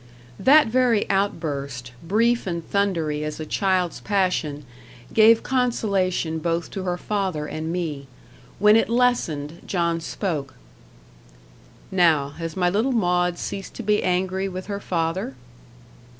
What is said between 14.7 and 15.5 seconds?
father?"